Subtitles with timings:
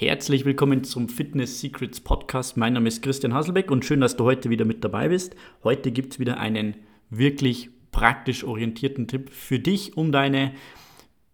[0.00, 2.56] Herzlich willkommen zum Fitness Secrets Podcast.
[2.56, 5.36] Mein Name ist Christian Hasselbeck und schön, dass du heute wieder mit dabei bist.
[5.62, 6.74] Heute gibt es wieder einen
[7.10, 10.52] wirklich praktisch orientierten Tipp für dich, um deine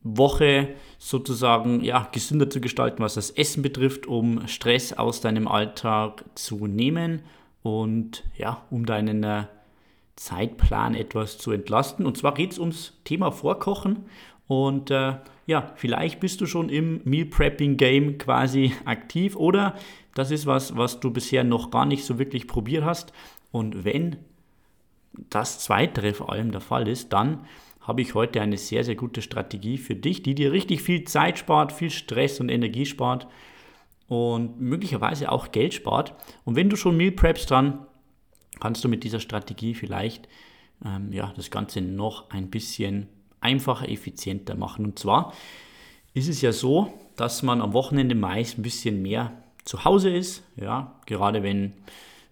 [0.02, 6.24] Woche sozusagen ja, gesünder zu gestalten, was das Essen betrifft, um Stress aus deinem Alltag
[6.34, 7.22] zu nehmen
[7.62, 9.44] und ja, um deinen äh,
[10.16, 12.04] Zeitplan etwas zu entlasten.
[12.04, 14.06] Und zwar geht es ums Thema Vorkochen.
[14.48, 15.16] Und äh,
[15.46, 19.74] ja, vielleicht bist du schon im Meal Prepping Game quasi aktiv oder
[20.14, 23.12] das ist was, was du bisher noch gar nicht so wirklich probiert hast.
[23.52, 24.16] Und wenn
[25.30, 27.44] das Zweite vor allem der Fall ist, dann
[27.80, 31.38] habe ich heute eine sehr, sehr gute Strategie für dich, die dir richtig viel Zeit
[31.38, 33.28] spart, viel Stress und Energie spart
[34.08, 36.14] und möglicherweise auch Geld spart.
[36.44, 37.86] Und wenn du schon Meal Preps dran,
[38.58, 40.28] kannst du mit dieser Strategie vielleicht
[40.84, 43.08] ähm, ja, das Ganze noch ein bisschen
[43.46, 44.84] einfacher, effizienter machen.
[44.84, 45.32] Und zwar
[46.14, 49.32] ist es ja so, dass man am Wochenende meist ein bisschen mehr
[49.64, 51.72] zu Hause ist, ja, gerade wenn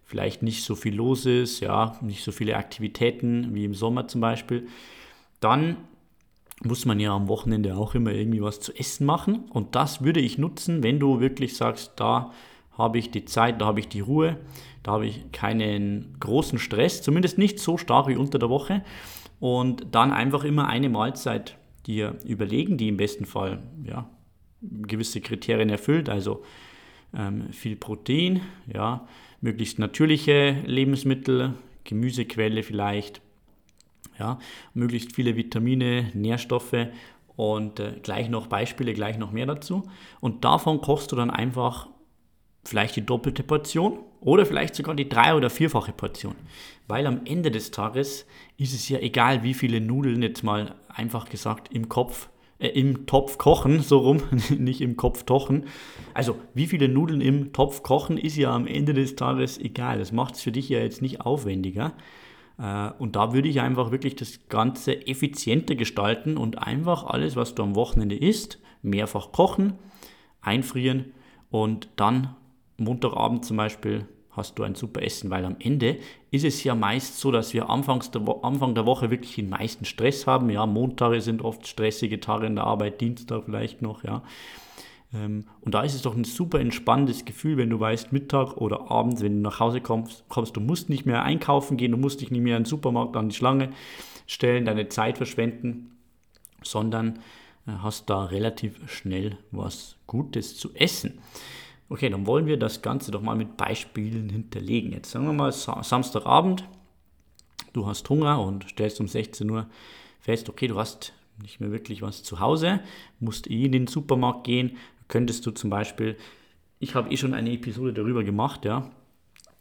[0.05, 4.21] vielleicht nicht so viel los ist, ja, nicht so viele Aktivitäten wie im Sommer zum
[4.21, 4.69] Beispiel,
[5.41, 5.77] dann
[6.63, 9.45] muss man ja am Wochenende auch immer irgendwie was zu essen machen.
[9.51, 12.33] Und das würde ich nutzen, wenn du wirklich sagst, da
[12.77, 14.39] habe ich die Zeit, da habe ich die Ruhe,
[14.83, 18.83] da habe ich keinen großen Stress, zumindest nicht so stark wie unter der Woche.
[19.45, 24.09] Und dann einfach immer eine Mahlzeit dir überlegen, die im besten Fall ja,
[24.63, 26.43] gewisse Kriterien erfüllt, also
[27.15, 28.41] ähm, viel Protein,
[28.73, 29.07] ja,
[29.43, 31.53] möglichst natürliche Lebensmittel,
[31.85, 33.21] Gemüsequelle vielleicht,
[34.19, 34.39] ja,
[34.73, 36.87] möglichst viele Vitamine, Nährstoffe
[37.37, 39.83] und äh, gleich noch Beispiele, gleich noch mehr dazu.
[40.23, 41.89] Und davon kochst du dann einfach
[42.65, 46.35] vielleicht die doppelte Portion oder vielleicht sogar die drei- oder vierfache Portion.
[46.87, 51.29] Weil am Ende des Tages ist es ja egal, wie viele Nudeln jetzt mal einfach
[51.29, 54.23] gesagt im Kopf, äh, im Topf kochen, so rum,
[54.59, 55.67] nicht im Kopf tochen.
[56.15, 59.99] Also wie viele Nudeln im Topf kochen, ist ja am Ende des Tages egal.
[59.99, 61.93] Das macht es für dich ja jetzt nicht aufwendiger.
[62.59, 67.55] Äh, und da würde ich einfach wirklich das Ganze effizienter gestalten und einfach alles, was
[67.55, 69.75] du am Wochenende isst, mehrfach kochen,
[70.41, 71.13] einfrieren
[71.51, 72.37] und dann
[72.77, 75.99] Montagabend zum Beispiel hast du ein super Essen, weil am Ende
[76.31, 79.85] ist es ja meist so, dass wir Anfangs der Anfang der Woche wirklich den meisten
[79.85, 80.51] Stress haben.
[80.51, 84.23] Ja, Montage sind oft stressige Tage in der Arbeit, Dienstag vielleicht noch, ja.
[85.15, 88.91] Ähm, und da ist es doch ein super entspannendes Gefühl, wenn du weißt, Mittag oder
[88.91, 92.21] abends, wenn du nach Hause kommst, kommst, du musst nicht mehr einkaufen gehen, du musst
[92.21, 93.71] dich nicht mehr in den Supermarkt an die Schlange
[94.27, 95.97] stellen, deine Zeit verschwenden,
[96.63, 97.21] sondern
[97.67, 101.21] äh, hast da relativ schnell was Gutes zu essen.
[101.95, 104.91] Okay, dann wollen wir das Ganze doch mal mit Beispielen hinterlegen.
[104.91, 106.69] Jetzt sagen wir mal Samstagabend,
[107.73, 109.69] du hast Hunger und stellst um 16 Uhr
[110.19, 112.81] fest, okay, du hast nicht mehr wirklich was zu Hause,
[113.21, 116.17] musst eh in den Supermarkt gehen, könntest du zum Beispiel,
[116.81, 118.91] ich habe eh schon eine Episode darüber gemacht, ja,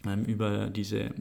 [0.04, 1.14] ähm, über diese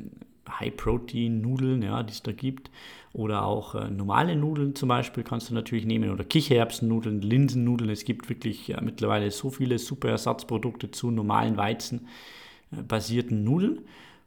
[0.50, 2.70] High-Protein-Nudeln, ja, die es da gibt.
[3.14, 6.10] Oder auch äh, normale Nudeln zum Beispiel kannst du natürlich nehmen.
[6.10, 7.90] Oder Kichererbsennudeln, Linsennudeln.
[7.90, 13.80] Es gibt wirklich ja, mittlerweile so viele super Ersatzprodukte zu normalen Weizen-basierten äh, Nudeln.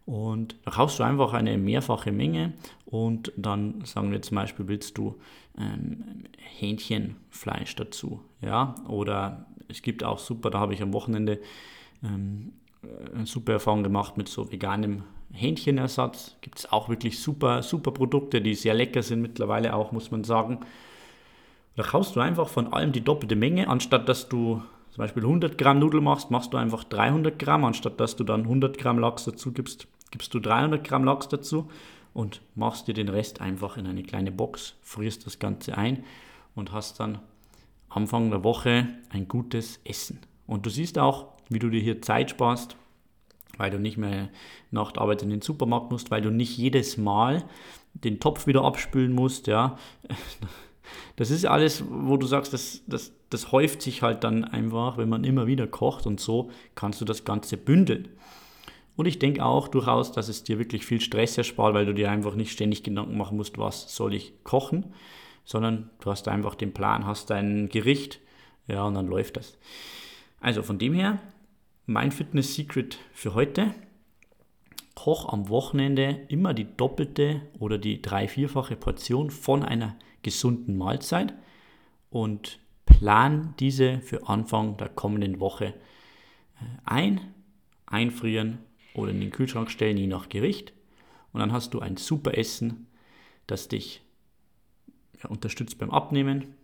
[0.07, 2.53] Und da kaufst du einfach eine mehrfache Menge
[2.85, 5.17] und dann sagen wir zum Beispiel, willst du
[5.59, 8.21] ähm, Hähnchenfleisch dazu.
[8.41, 8.77] Ja?
[8.87, 11.41] Oder es gibt auch super, da habe ich am Wochenende
[12.05, 12.53] ähm,
[13.15, 16.37] eine super Erfahrung gemacht mit so veganem Hähnchenersatz.
[16.41, 20.25] Gibt es auch wirklich super, super Produkte, die sehr lecker sind mittlerweile auch, muss man
[20.25, 20.61] sagen.
[21.77, 25.59] Da kaufst du einfach von allem die doppelte Menge, anstatt dass du zum Beispiel 100
[25.59, 29.25] Gramm Nudeln machst, machst du einfach 300 Gramm, anstatt dass du dann 100 Gramm Lachs
[29.25, 31.69] dazu gibst, gibst du 300 Gramm Lachs dazu
[32.15, 36.03] und machst dir den Rest einfach in eine kleine Box, frierst das Ganze ein
[36.55, 37.19] und hast dann
[37.91, 40.21] Anfang der Woche ein gutes Essen.
[40.47, 42.77] Und du siehst auch, wie du dir hier Zeit sparst,
[43.59, 44.29] weil du nicht mehr
[44.71, 47.45] nach der Arbeit in den Supermarkt musst, weil du nicht jedes Mal
[47.95, 49.79] den Topf wieder abspülen musst, ja.
[51.17, 55.09] Das ist alles, wo du sagst, das, das, das häuft sich halt dann einfach, wenn
[55.09, 58.09] man immer wieder kocht und so kannst du das Ganze bündeln.
[58.97, 62.11] Und ich denke auch durchaus, dass es dir wirklich viel Stress erspart, weil du dir
[62.11, 64.95] einfach nicht ständig Gedanken machen musst, was soll ich kochen,
[65.45, 68.21] sondern du hast einfach den Plan, hast dein Gericht,
[68.69, 69.59] ja, und dann läuft das.
[70.41, 71.19] Also von dem her,
[71.87, 73.73] mein Fitness Secret für heute.
[74.97, 81.35] Koch am Wochenende immer die doppelte oder die drei-, vierfache Portion von einer gesunden Mahlzeit
[82.11, 85.75] und plan diese für Anfang der kommenden Woche äh,
[86.85, 87.21] ein,
[87.87, 88.59] einfrieren
[88.95, 90.73] oder in den Kühlschrank stellen, je nach Gericht.
[91.33, 92.89] Und dann hast du ein super Essen,
[93.47, 94.03] das dich
[95.29, 96.55] unterstützt beim Abnehmen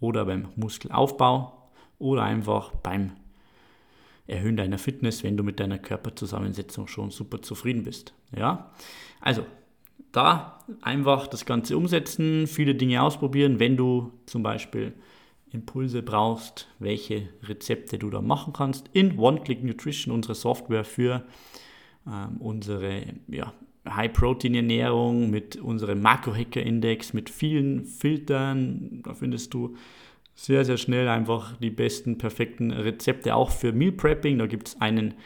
[0.00, 3.12] oder beim Muskelaufbau oder einfach beim
[4.28, 8.14] Erhöhen deiner Fitness, wenn du mit deiner Körperzusammensetzung schon super zufrieden bist.
[8.36, 8.70] Ja,
[9.20, 9.44] also
[10.12, 14.92] da einfach das Ganze umsetzen, viele Dinge ausprobieren, wenn du zum Beispiel
[15.50, 18.90] Impulse brauchst, welche Rezepte du da machen kannst.
[18.92, 21.24] In One-Click Nutrition, unsere Software für
[22.06, 23.52] ähm, unsere ja,
[23.88, 29.00] High-Protein-Ernährung, mit unserem Makro-Hacker-Index, mit vielen Filtern.
[29.02, 29.76] Da findest du
[30.38, 34.38] sehr, sehr schnell einfach die besten, perfekten Rezepte, auch für Meal Prepping.
[34.38, 35.16] Da gibt es ein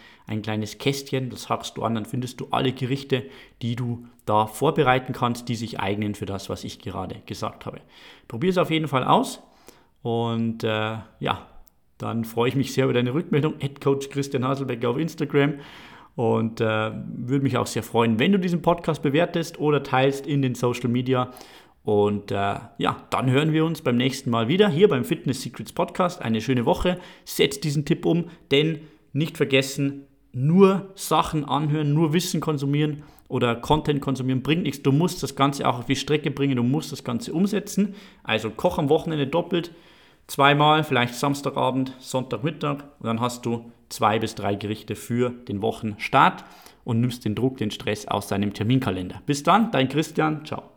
[0.41, 3.25] kleines Kästchen, das hackst du an, dann findest du alle Gerichte,
[3.61, 7.83] die du da vorbereiten kannst, die sich eignen für das, was ich gerade gesagt habe.
[8.27, 9.43] Probier es auf jeden Fall aus
[10.01, 11.47] und äh, ja,
[11.99, 13.57] dann freue ich mich sehr über deine Rückmeldung.
[13.59, 15.57] Head Coach Christian Haselbeck auf Instagram.
[16.15, 20.43] Und äh, würde mich auch sehr freuen, wenn du diesen Podcast bewertest oder teilst in
[20.43, 21.33] den Social Media.
[21.85, 25.73] Und äh, ja, dann hören wir uns beim nächsten Mal wieder hier beim Fitness Secrets
[25.73, 26.23] Podcast.
[26.23, 26.99] Eine schöne Woche.
[27.25, 28.81] Setz diesen Tipp um, denn
[29.13, 34.83] nicht vergessen, nur Sachen anhören, nur Wissen konsumieren oder Content konsumieren bringt nichts.
[34.83, 37.95] Du musst das Ganze auch auf die Strecke bringen, du musst das Ganze umsetzen.
[38.23, 39.73] Also koch am Wochenende doppelt,
[40.27, 46.45] zweimal, vielleicht Samstagabend, Sonntagmittag und dann hast du zwei bis drei Gerichte für den Wochenstart
[46.85, 49.23] und nimmst den Druck, den Stress aus deinem Terminkalender.
[49.27, 50.72] Bis dann, dein Christian, ciao.